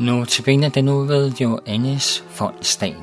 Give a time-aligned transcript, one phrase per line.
[0.00, 2.96] Nu tabiner den ud ved Johannes Fondsdal.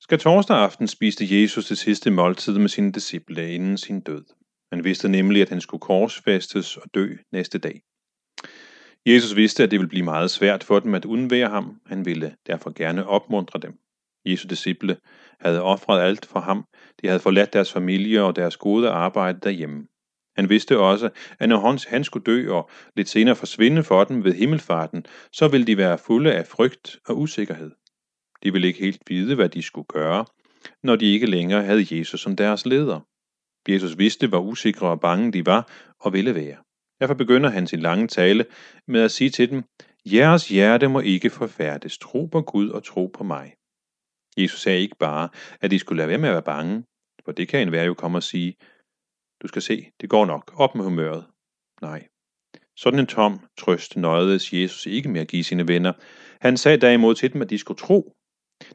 [0.00, 4.24] Skal torsdag aften spiste Jesus det sidste måltid med sine disciple inden sin død.
[4.72, 7.82] Han vidste nemlig, at han skulle korsfæstes og dø næste dag.
[9.06, 11.80] Jesus vidste, at det ville blive meget svært for dem at undvære ham.
[11.86, 13.89] Han ville derfor gerne opmuntre dem.
[14.26, 14.96] Jesu disciple
[15.40, 16.64] havde ofret alt for ham.
[17.02, 19.86] De havde forladt deres familie og deres gode arbejde derhjemme.
[20.36, 24.34] Han vidste også, at når han skulle dø og lidt senere forsvinde for dem ved
[24.34, 27.70] himmelfarten, så ville de være fulde af frygt og usikkerhed.
[28.42, 30.24] De ville ikke helt vide, hvad de skulle gøre,
[30.82, 33.00] når de ikke længere havde Jesus som deres leder.
[33.68, 36.56] Jesus vidste, hvor usikre og bange de var og ville være.
[37.00, 38.46] Derfor begynder han sin lange tale
[38.88, 39.62] med at sige til dem,
[40.06, 41.98] Jeres hjerte må ikke forfærdes.
[41.98, 43.54] Tro på Gud og tro på mig.
[44.36, 45.28] Jesus sagde ikke bare,
[45.60, 46.84] at de skulle lade være med at være bange,
[47.24, 48.56] for det kan enhver være jo komme og sige,
[49.42, 51.26] du skal se, det går nok, op med humøret.
[51.82, 52.08] Nej.
[52.76, 55.92] Sådan en tom trøst nøjedes Jesus ikke med at give sine venner.
[56.40, 58.16] Han sagde derimod til dem, at de skulle tro.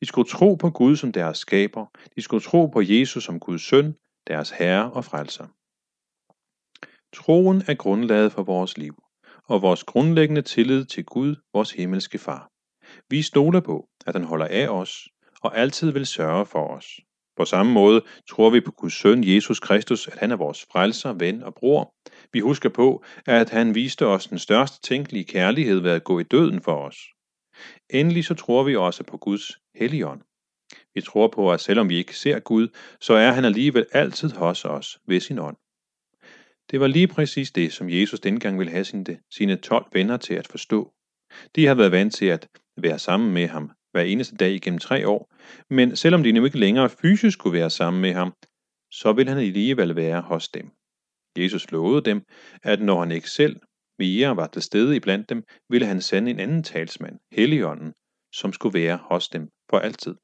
[0.00, 1.86] De skulle tro på Gud som deres skaber.
[2.16, 3.94] De skulle tro på Jesus som Guds søn,
[4.26, 5.46] deres herre og frelser.
[7.12, 8.94] Troen er grundlaget for vores liv,
[9.44, 12.48] og vores grundlæggende tillid til Gud, vores himmelske far.
[13.08, 15.08] Vi stoler på, at han holder af os,
[15.42, 17.00] og altid vil sørge for os.
[17.36, 21.12] På samme måde tror vi på Guds søn Jesus Kristus, at han er vores frelser,
[21.12, 21.94] ven og bror.
[22.32, 26.22] Vi husker på, at han viste os den største tænkelige kærlighed ved at gå i
[26.22, 26.96] døden for os.
[27.90, 30.20] Endelig så tror vi også på Guds helligånd.
[30.94, 32.68] Vi tror på, at selvom vi ikke ser Gud,
[33.00, 35.56] så er han alligevel altid hos os ved sin ånd.
[36.70, 40.34] Det var lige præcis det, som Jesus dengang ville have sine, sine 12 venner til
[40.34, 40.92] at forstå.
[41.56, 45.08] De har været vant til at være sammen med ham hver eneste dag igennem tre
[45.08, 45.34] år,
[45.70, 48.32] men selvom de nu ikke længere fysisk kunne være sammen med ham,
[48.90, 50.70] så vil han alligevel være hos dem.
[51.38, 52.22] Jesus lovede dem,
[52.62, 53.60] at når han ikke selv
[53.98, 57.92] mere var til stede iblandt dem, ville han sende en anden talsmand, Helligånden,
[58.34, 60.14] som skulle være hos dem for altid.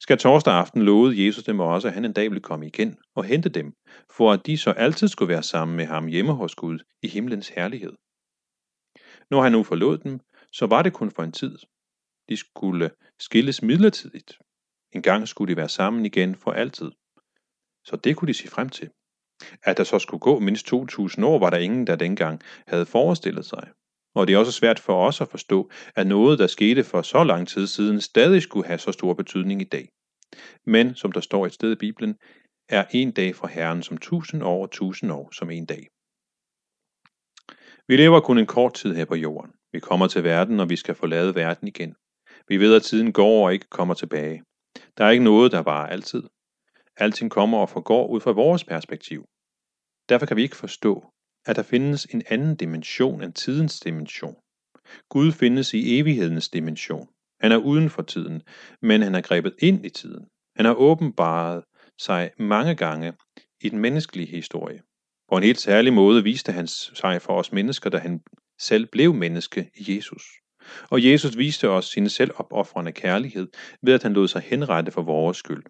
[0.00, 3.24] Skal torsdag aften lovede Jesus dem også, at han en dag ville komme igen og
[3.24, 3.72] hente dem,
[4.16, 7.48] for at de så altid skulle være sammen med ham hjemme hos Gud i himlens
[7.48, 7.92] herlighed.
[9.30, 10.20] Når han nu forlod dem,
[10.52, 11.58] så var det kun for en tid.
[12.28, 14.38] De skulle skilles midlertidigt.
[14.92, 16.90] En gang skulle de være sammen igen for altid.
[17.84, 18.90] Så det kunne de se frem til.
[19.62, 23.44] At der så skulle gå mindst 2.000 år, var der ingen, der dengang havde forestillet
[23.44, 23.68] sig.
[24.14, 27.24] Og det er også svært for os at forstå, at noget, der skete for så
[27.24, 29.88] lang tid siden, stadig skulle have så stor betydning i dag.
[30.66, 32.16] Men, som der står et sted i Bibelen,
[32.68, 35.88] er en dag for Herren som tusind år og tusind år som en dag.
[37.88, 39.52] Vi lever kun en kort tid her på jorden.
[39.72, 41.94] Vi kommer til verden, og vi skal forlade verden igen.
[42.48, 44.42] Vi ved, at tiden går og ikke kommer tilbage.
[44.98, 46.22] Der er ikke noget, der varer altid.
[46.96, 49.24] Alting kommer og forgår ud fra vores perspektiv.
[50.08, 51.04] Derfor kan vi ikke forstå,
[51.46, 54.36] at der findes en anden dimension end tidens dimension.
[55.08, 57.08] Gud findes i evighedens dimension.
[57.40, 58.42] Han er uden for tiden,
[58.82, 60.26] men han er grebet ind i tiden.
[60.56, 61.64] Han har åbenbaret
[61.98, 63.12] sig mange gange
[63.60, 64.82] i den menneskelige historie.
[65.28, 68.20] På en helt særlig måde viste han sig for os mennesker, da han
[68.58, 70.24] selv blev menneske i Jesus.
[70.90, 73.48] Og Jesus viste os sin selvopoffrende kærlighed
[73.82, 75.62] ved, at han lod sig henrette for vores skyld.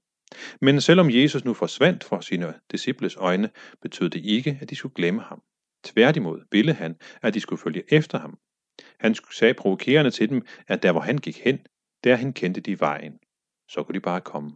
[0.60, 3.50] Men selvom Jesus nu forsvandt fra sine disciples øjne,
[3.82, 5.42] betød det ikke, at de skulle glemme ham.
[5.84, 8.38] Tværtimod ville han, at de skulle følge efter ham.
[9.00, 11.58] Han sagde provokerende til dem, at der hvor han gik hen,
[12.04, 13.18] der han kendte de vejen.
[13.68, 14.50] Så kunne de bare komme.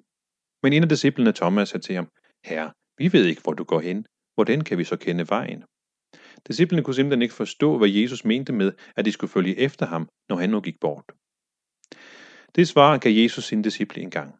[0.62, 2.08] Men en af disciplene Thomas sagde til ham,
[2.44, 4.06] Herre, vi ved ikke, hvor du går hen.
[4.34, 5.64] Hvordan kan vi så kende vejen?
[6.48, 10.08] Disciplene kunne simpelthen ikke forstå, hvad Jesus mente med, at de skulle følge efter ham,
[10.28, 11.04] når han nu gik bort.
[12.54, 14.34] Det svar gav Jesus sin disciple engang.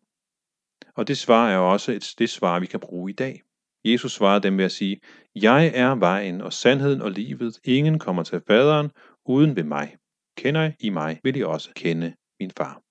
[0.95, 3.43] Og det svar er også et, det svar, vi kan bruge i dag.
[3.84, 5.01] Jesus svarede dem ved at sige,
[5.34, 7.60] Jeg er vejen og sandheden og livet.
[7.65, 8.91] Ingen kommer til faderen
[9.27, 9.97] uden ved mig.
[10.37, 12.83] Kender I mig, vil I også kende min far.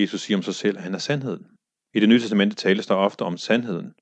[0.00, 1.46] Jesus siger om sig selv, at han er sandheden.
[1.94, 3.94] I det nye testamente tales der ofte om sandheden.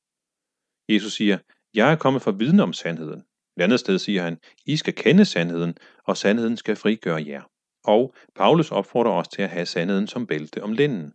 [0.88, 1.38] Jesus siger,
[1.75, 3.22] jeg er kommet for at vidne om sandheden.
[3.56, 5.75] Et andet sted siger han, I skal kende sandheden,
[6.06, 7.43] og sandheden skal frigøre jer.
[7.85, 11.12] Og Paulus opfordrer os til at have sandheden som bælte om linden.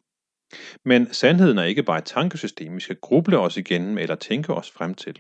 [0.86, 4.72] Men sandheden er ikke bare et tankesystem, vi skal gruble os igennem eller tænke os
[4.72, 5.20] frem til.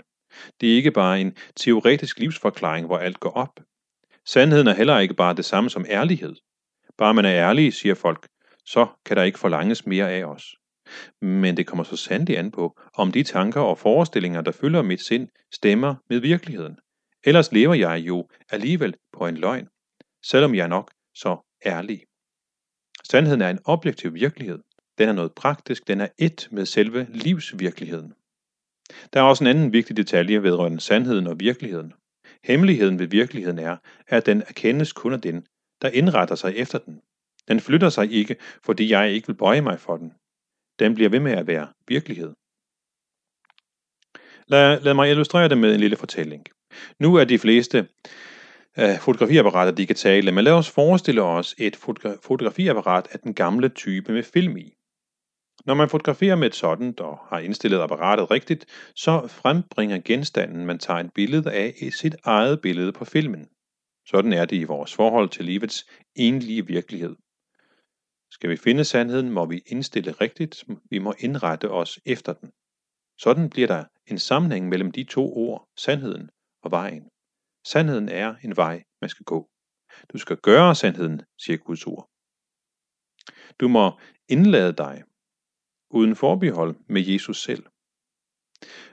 [0.61, 3.59] Det er ikke bare en teoretisk livsforklaring, hvor alt går op.
[4.25, 6.35] Sandheden er heller ikke bare det samme som ærlighed.
[6.97, 8.27] Bare man er ærlig, siger folk,
[8.65, 10.55] så kan der ikke forlanges mere af os.
[11.21, 15.01] Men det kommer så sandelig an på, om de tanker og forestillinger, der fylder mit
[15.01, 16.77] sind, stemmer med virkeligheden.
[17.25, 19.67] Ellers lever jeg jo alligevel på en løgn,
[20.25, 22.05] selvom jeg er nok så ærlig.
[23.03, 24.59] Sandheden er en objektiv virkelighed.
[24.97, 28.13] Den er noget praktisk, den er et med selve livsvirkeligheden.
[29.13, 31.93] Der er også en anden vigtig detalje vedrørende sandheden og virkeligheden.
[32.43, 35.47] Hemmeligheden ved virkeligheden er, at den erkendes kun af den,
[35.81, 37.01] der indretter sig efter den.
[37.47, 40.13] Den flytter sig ikke, fordi jeg ikke vil bøje mig for den.
[40.79, 42.33] Den bliver ved med at være virkelighed.
[44.47, 46.45] Lad, lad mig illustrere det med en lille fortælling.
[46.99, 47.87] Nu er de fleste
[48.79, 51.75] øh, fotografiapparater digitale, men lad os forestille os et
[52.23, 54.73] fotografiapparat af den gamle type med film i.
[55.65, 60.79] Når man fotograferer med et sådan og har indstillet apparatet rigtigt, så frembringer genstanden, man
[60.79, 63.47] tager et billede af, i sit eget billede på filmen.
[64.07, 65.85] Sådan er det i vores forhold til livets
[66.15, 67.15] egentlige virkelighed.
[68.31, 72.51] Skal vi finde sandheden, må vi indstille rigtigt, vi må indrette os efter den.
[73.17, 76.29] Sådan bliver der en sammenhæng mellem de to ord, sandheden
[76.65, 77.09] og vejen.
[77.67, 79.49] Sandheden er en vej, man skal gå.
[80.13, 82.09] Du skal gøre sandheden, siger Guds ord.
[83.59, 85.03] Du må indlade dig,
[85.89, 87.63] uden forbehold med Jesus selv.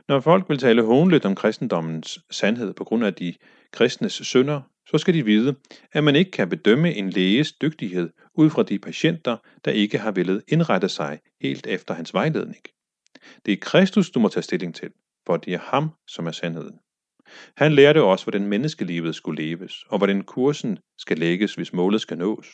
[0.09, 3.35] Når folk vil tale hånligt om kristendommens sandhed på grund af de
[3.73, 5.57] kristnes synder, så skal de vide,
[5.93, 10.13] at man ikke kan bedømme en læges dygtighed ud fra de patienter, der ikke har
[10.13, 12.65] villet indrette sig helt efter hans vejledning.
[13.47, 14.93] Det er Kristus, du må tage stilling til,
[15.27, 16.79] for det er ham, som er sandheden.
[17.57, 22.19] Han lærte os, hvordan menneskelivet skulle leves, og hvordan kursen skal lægges, hvis målet skal
[22.19, 22.47] nås.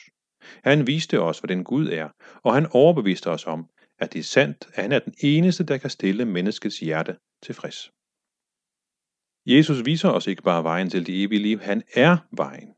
[0.64, 2.08] Han viste os, hvordan Gud er,
[2.42, 3.66] og han overbeviste os om,
[3.98, 7.90] at det er sandt, at han er den eneste, der kan stille menneskets hjerte tilfreds.
[9.46, 12.69] Jesus viser os ikke bare vejen til det evige liv, han er vejen.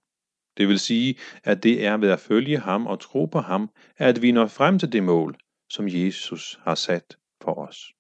[0.57, 4.23] Det vil sige, at det er ved at følge ham og tro på ham, at
[4.23, 5.37] vi når frem til det mål,
[5.71, 7.95] som Jesus har sat for os.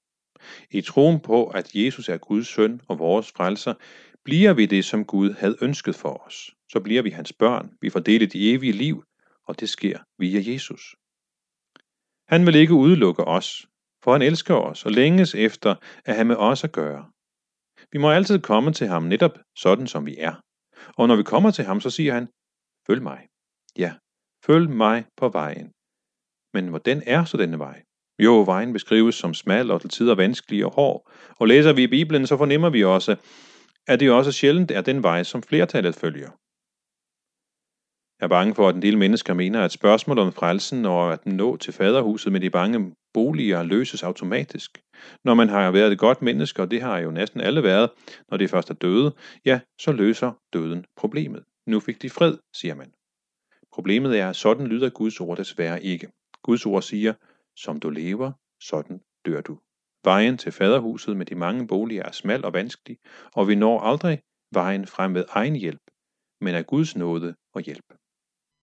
[0.71, 3.75] I troen på, at Jesus er Guds søn og vores frelser,
[4.25, 6.55] bliver vi det, som Gud havde ønsket for os.
[6.73, 9.05] Så bliver vi hans børn, vi får delt det evige liv,
[9.47, 10.95] og det sker via Jesus.
[12.29, 13.67] Han vil ikke udelukke os,
[14.03, 17.11] for han elsker os og længes efter at have med os at gøre.
[17.93, 20.35] Vi må altid komme til ham netop sådan, som vi er.
[20.97, 22.29] Og når vi kommer til ham, så siger han,
[22.87, 23.27] følg mig.
[23.77, 23.95] Ja,
[24.45, 25.73] følg mig på vejen.
[26.55, 27.83] Men hvordan er så denne vej?
[28.25, 31.87] Jo, vejen beskrives som smal og til tider vanskelig og hård, og læser vi i
[31.87, 33.17] Bibelen, så fornemmer vi også,
[33.87, 36.31] at det også sjældent er den vej, som flertallet følger.
[38.21, 41.27] Jeg er bange for, at en del mennesker mener, at spørgsmålet om frelsen og at
[41.27, 44.79] nå til faderhuset med de bange boliger løses automatisk.
[45.25, 47.91] Når man har været et godt menneske, og det har jo næsten alle været,
[48.31, 49.15] når de først er døde,
[49.45, 51.45] ja, så løser døden problemet.
[51.67, 52.93] Nu fik de fred, siger man.
[53.73, 56.09] Problemet er, at sådan lyder Guds ord desværre ikke.
[56.43, 57.15] Guds ord siger,
[57.65, 59.59] som du lever, sådan dør du.
[60.05, 62.99] Vejen til faderhuset med de mange boliger er smal og vanskelig,
[63.35, 64.23] og vi når aldrig
[64.53, 65.85] vejen frem ved egen hjælp,
[66.41, 68.00] men af Guds nåde og hjælp.